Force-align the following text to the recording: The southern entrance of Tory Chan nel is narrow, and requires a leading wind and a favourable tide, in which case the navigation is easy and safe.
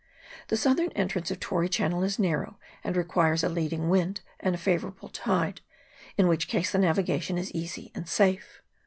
The 0.47 0.57
southern 0.57 0.89
entrance 0.93 1.29
of 1.29 1.39
Tory 1.39 1.69
Chan 1.69 1.91
nel 1.91 2.01
is 2.01 2.17
narrow, 2.17 2.57
and 2.83 2.97
requires 2.97 3.43
a 3.43 3.49
leading 3.49 3.87
wind 3.87 4.21
and 4.39 4.55
a 4.55 4.57
favourable 4.57 5.09
tide, 5.09 5.61
in 6.17 6.27
which 6.27 6.47
case 6.47 6.71
the 6.71 6.79
navigation 6.79 7.37
is 7.37 7.51
easy 7.51 7.91
and 7.93 8.09
safe. 8.09 8.63